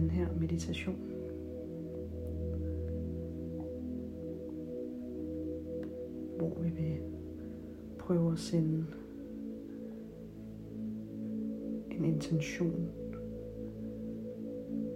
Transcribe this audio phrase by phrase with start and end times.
[0.00, 0.96] den her meditation.
[6.36, 6.98] Hvor vi vil
[7.98, 8.86] prøve at sende
[11.90, 12.88] en intention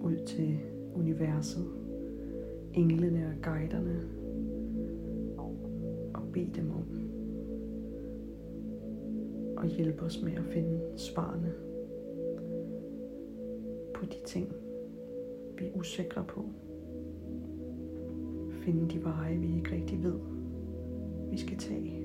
[0.00, 0.58] ud til
[0.94, 1.66] universet,
[2.74, 4.08] englene og guiderne,
[6.14, 7.10] og bede dem om
[9.64, 11.52] at hjælpe os med at finde svarene
[13.94, 14.52] på de ting,
[15.58, 16.44] vi er usikre på.
[18.50, 20.18] Finde de veje, vi ikke rigtig ved,
[21.30, 22.04] vi skal tage.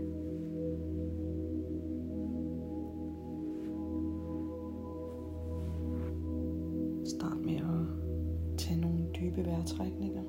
[7.05, 10.22] Start med at tage nogle dybe vejrtrækninger.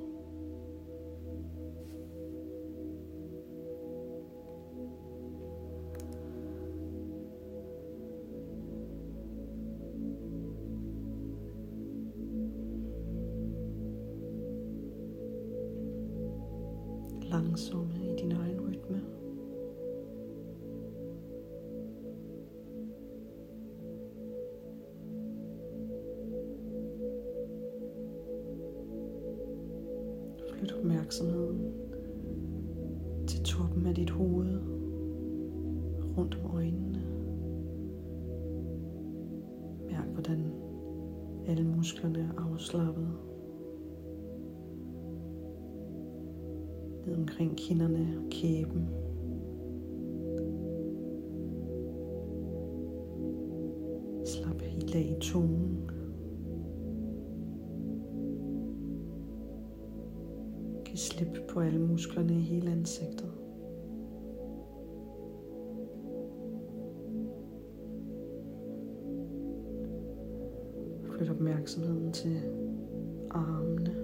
[17.55, 19.01] Langsomme i din egen rytme.
[30.49, 31.73] Flyt opmærksomheden
[33.27, 34.59] til toppen af dit hoved,
[36.17, 37.03] rundt om øjnene.
[39.89, 40.51] Mærk, hvordan
[41.47, 43.34] alle musklerne er afslappet.
[47.05, 48.87] Ned omkring kinderne og kæben.
[54.25, 55.89] Slap helt af i tungen.
[60.85, 63.31] Giv slip på alle musklerne i hele ansigtet.
[71.03, 72.41] Flyt opmærksomheden til
[73.31, 73.95] armene,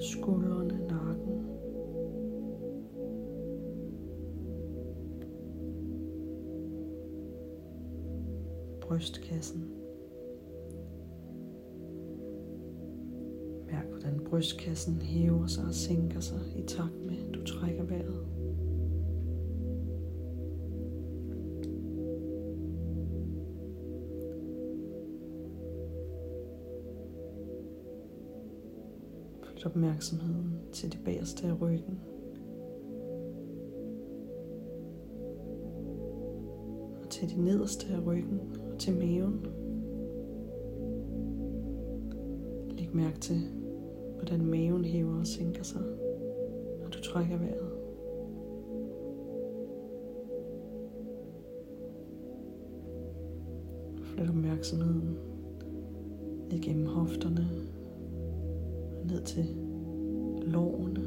[0.00, 0.61] skuldrene,
[8.92, 9.60] Brystkassen.
[13.66, 18.26] Mærk, hvordan brystkassen hæver sig og sænker sig i takt med, at du trækker vejret.
[29.42, 32.00] Flyt opmærksomheden til det bagerste af ryggen.
[37.10, 38.40] Til det nederste af ryggen
[38.82, 39.46] til maven.
[42.78, 43.36] Læg mærke til,
[44.16, 45.80] hvordan maven hæver og sænker sig,
[46.80, 47.72] når du trækker vejret.
[54.02, 55.16] Flyt opmærksomheden
[56.50, 57.48] ned gennem hofterne
[59.00, 59.44] og ned til
[60.42, 61.00] lårene.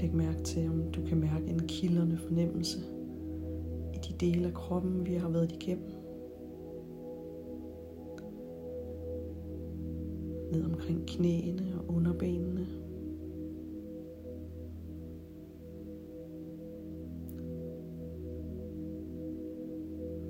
[0.00, 2.78] Læg mærke til, om du kan mærke en kilderne fornemmelse
[4.22, 5.90] dele af kroppen, vi har været igennem.
[10.52, 12.66] Ned omkring knæene og underbenene.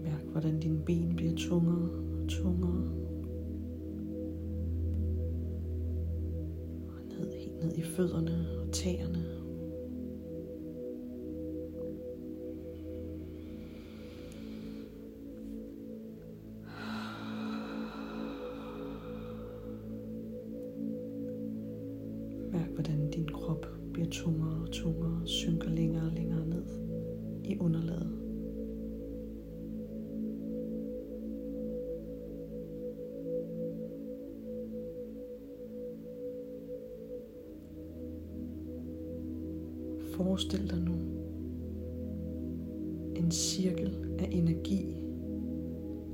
[0.02, 1.90] Mærk, hvordan dine ben bliver tungere
[2.22, 2.92] og tungere.
[6.88, 9.31] Og ned, helt ned i fødderne og tæerne.
[24.66, 26.64] Tungere og tungere og synker længere og længere ned
[27.44, 28.18] i underlaget.
[40.16, 40.92] Forestil dig nu
[43.16, 45.04] en cirkel af energi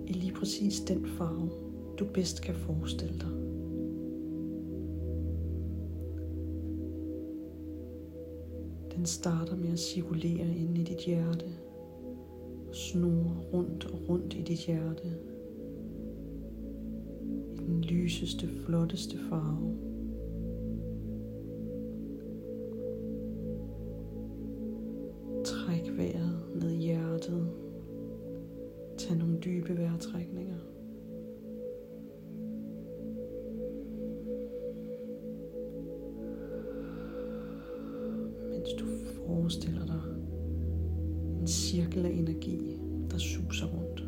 [0.07, 1.51] i lige præcis den farve,
[1.99, 3.48] du bedst kan forestille dig.
[9.09, 11.47] Starter med at cirkulere ind i dit hjerte
[12.69, 15.13] og snurre rundt og rundt i dit hjerte
[17.55, 19.77] i den lyseste, flotteste farve.
[25.45, 27.49] Træk vejret ned i hjertet.
[28.99, 30.78] Tag nogle dybe vejrtrækninger.
[41.49, 42.59] Cirkel af energi,
[43.11, 44.08] der suser rundt.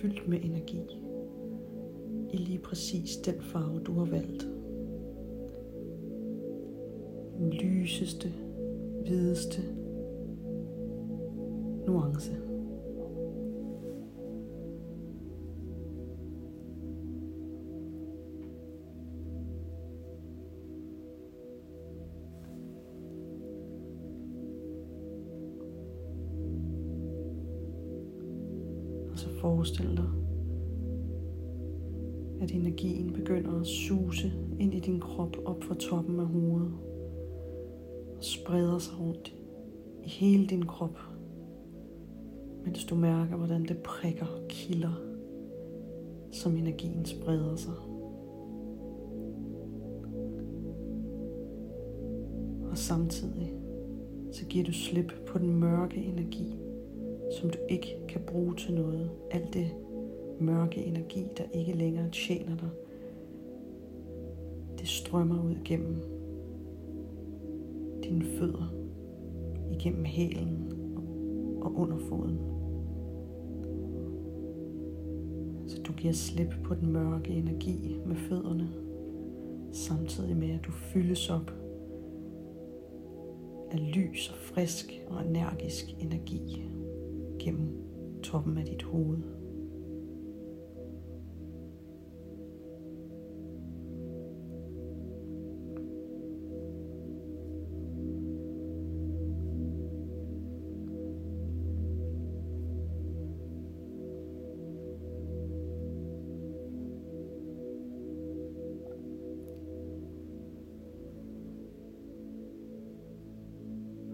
[0.00, 0.80] Fyldt med energi.
[2.32, 4.48] I lige præcis den farve, du har valgt.
[7.38, 8.28] Den lyseste,
[9.04, 9.62] hvideste
[11.86, 12.49] nuance.
[29.60, 30.10] Forestille forestil dig,
[32.42, 36.72] at energien begynder at suse ind i din krop op fra toppen af hovedet
[38.16, 39.34] og spreder sig rundt
[40.04, 40.98] i hele din krop,
[42.64, 45.00] mens du mærker, hvordan det prikker og kilder,
[46.30, 47.74] som energien spreder sig.
[52.70, 53.52] Og samtidig
[54.32, 56.69] så giver du slip på den mørke energi,
[57.30, 59.10] som du ikke kan bruge til noget.
[59.30, 59.70] Alt det
[60.40, 62.68] mørke energi, der ikke længere tjener dig,
[64.78, 65.96] det strømmer ud gennem
[68.04, 68.74] dine fødder,
[69.70, 70.72] igennem hælen
[71.62, 72.38] og under foden.
[75.66, 78.68] Så du giver slip på den mørke energi med fødderne,
[79.72, 81.52] samtidig med at du fyldes op
[83.70, 86.70] af lys og frisk og energisk energi
[87.40, 87.68] gennem
[88.22, 89.18] toppen af dit hoved.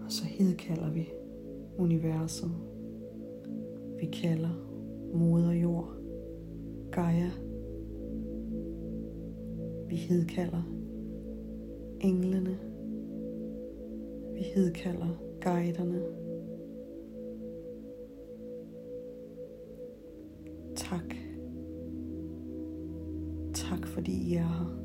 [0.05, 1.09] Og så hedkalder vi
[1.77, 2.76] universet
[4.07, 4.49] vi kalder
[5.13, 5.89] moder jord,
[6.91, 7.31] Gaia.
[9.87, 10.61] Vi hedkalder
[12.01, 12.57] englene.
[14.33, 15.07] Vi hedkalder
[15.41, 16.01] guiderne.
[20.75, 21.15] Tak.
[23.53, 24.77] Tak fordi I er her.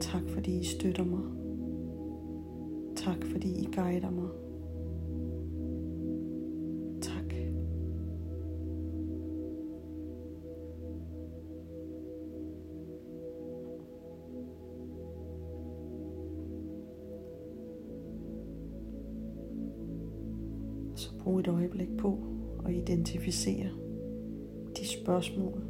[0.00, 1.24] Tak fordi I støtter mig.
[2.96, 4.43] Tak fordi I guider mig.
[21.20, 22.18] Brug et øjeblik på
[22.66, 23.68] at identificere
[24.76, 25.62] de spørgsmål,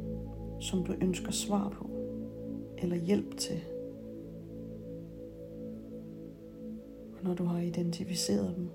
[0.59, 1.89] som du ønsker svar på
[2.77, 3.59] eller hjælp til.
[7.17, 8.69] Og når du har identificeret dem,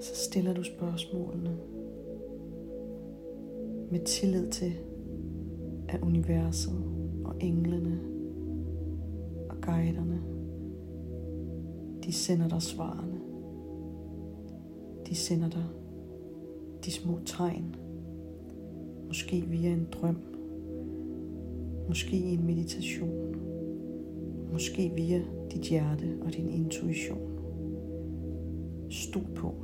[0.00, 1.58] så stiller du spørgsmålene
[3.90, 4.72] med tillid til,
[5.88, 6.84] at universet
[7.24, 8.00] og englene
[9.50, 10.20] og guiderne,
[12.04, 13.29] de sender dig svarene.
[15.10, 15.64] De sender dig
[16.84, 17.76] de små tegn.
[19.06, 20.16] Måske via en drøm.
[21.88, 23.36] Måske i en meditation.
[24.52, 27.30] Måske via dit hjerte og din intuition.
[28.90, 29.54] Stol på,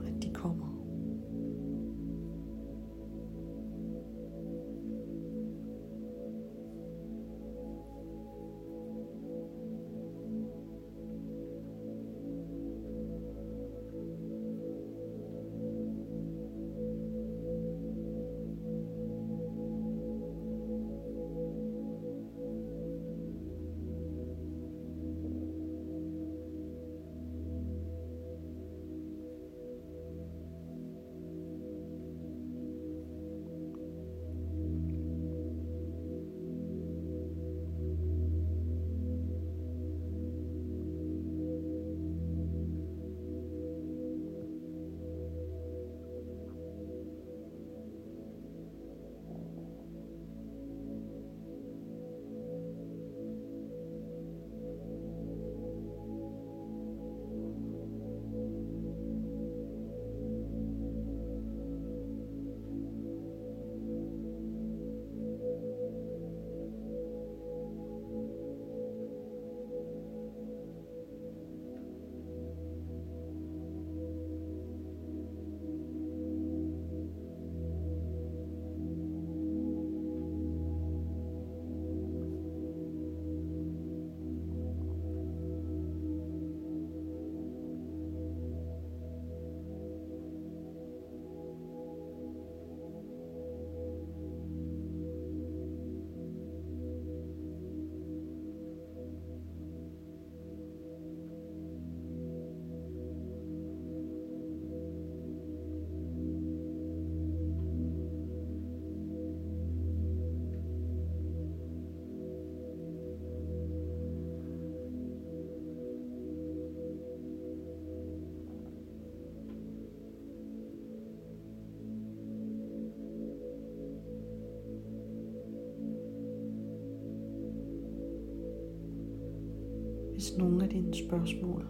[130.36, 131.66] Hvis nogle af dine spørgsmål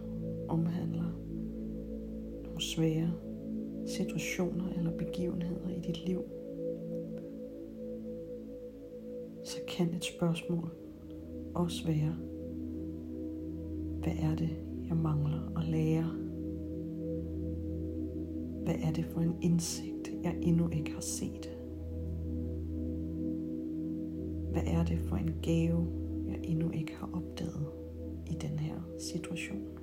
[0.47, 1.19] omhandler
[2.43, 3.11] nogle svære
[3.85, 6.21] situationer eller begivenheder i dit liv,
[9.43, 10.71] så kan et spørgsmål
[11.55, 12.15] også være,
[14.03, 14.49] hvad er det,
[14.87, 16.11] jeg mangler at lære?
[18.63, 21.57] Hvad er det for en indsigt, jeg endnu ikke har set?
[24.51, 25.87] Hvad er det for en gave,
[26.27, 27.86] jeg endnu ikke har opdaget
[28.29, 29.76] i den her situation?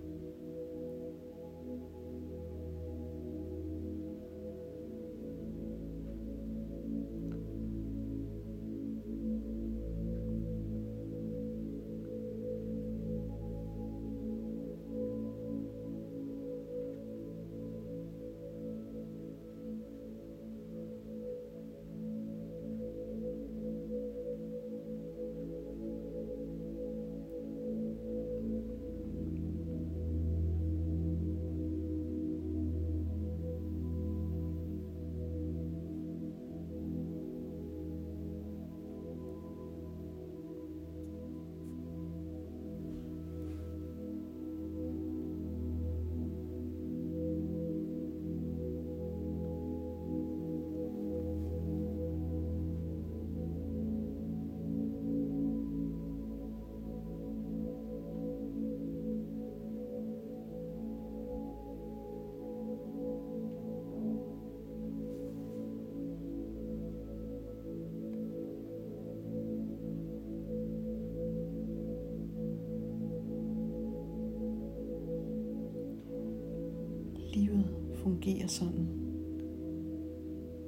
[78.25, 78.89] Fungerer sådan,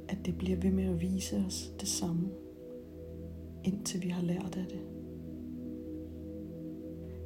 [0.09, 2.29] at det bliver ved med at vise os det samme,
[3.65, 4.81] indtil vi har lært af det.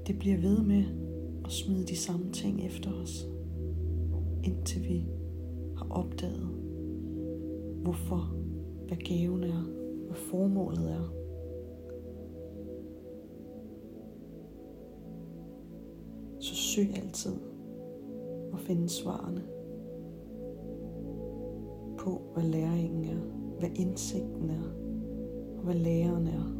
[0.06, 0.84] Det bliver ved med
[1.44, 3.26] at smide de samme ting efter os,
[4.44, 5.06] indtil vi
[5.76, 6.48] har opdaget,
[7.82, 8.34] hvorfor,
[8.86, 9.62] hvad gaven er,
[10.06, 11.12] hvad formålet er.
[16.40, 17.36] Så søg altid
[18.52, 19.59] og finde svarene
[22.00, 23.20] på, hvad læringen er,
[23.58, 24.64] hvad indsigten er,
[25.58, 26.56] og hvad læreren er.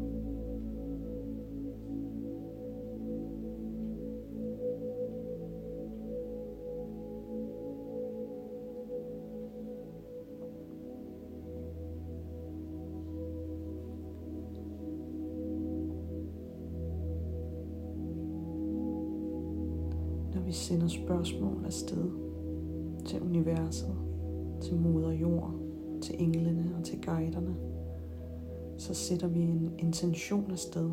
[20.33, 22.11] når vi sender spørgsmål afsted
[23.05, 24.10] til universet,
[24.61, 25.53] til moder jord,
[26.01, 27.55] til englene og til guiderne,
[28.77, 30.91] så sætter vi en intention afsted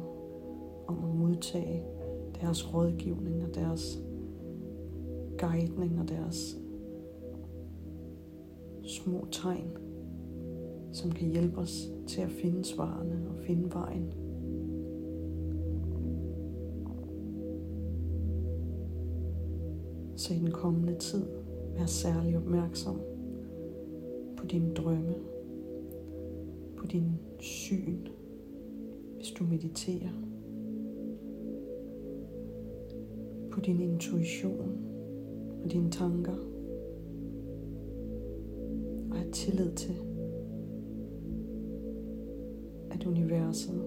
[0.87, 1.83] om at modtage
[2.41, 3.99] deres rådgivning og deres
[5.39, 6.57] guidning og deres
[8.85, 9.77] små tegn,
[10.93, 14.13] som kan hjælpe os til at finde svarene og finde vejen.
[20.17, 21.27] Så i den kommende tid,
[21.77, 23.01] vær særlig opmærksom
[24.51, 25.15] dine drømme,
[26.77, 28.07] på din syn,
[29.17, 30.13] hvis du mediterer,
[33.51, 34.79] på din intuition
[35.65, 36.37] og dine tanker,
[39.11, 39.95] og have tillid til,
[42.91, 43.85] at universet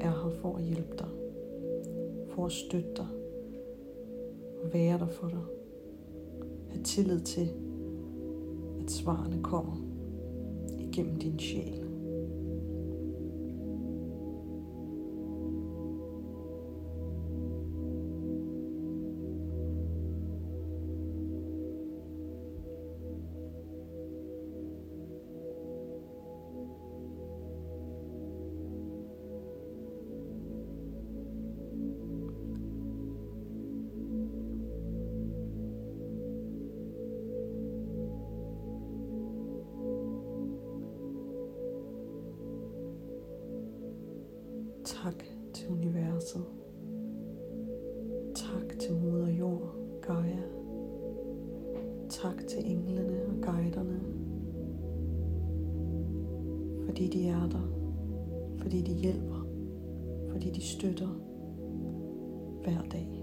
[0.00, 1.08] er her for at hjælpe dig,
[2.28, 3.08] for at støtte dig,
[4.62, 5.44] og være der for dig.
[6.68, 7.48] Have tillid til,
[8.88, 9.76] at svarene kommer
[10.78, 11.87] igennem din sjæl.
[45.02, 45.24] Tak
[45.54, 46.44] til universet.
[48.34, 50.42] Tak til moder jord, Gaia.
[52.08, 54.00] Tak til englene og guiderne.
[56.86, 57.70] Fordi de er der.
[58.58, 59.46] Fordi de hjælper.
[60.30, 61.08] Fordi de støtter
[62.64, 63.17] hver dag.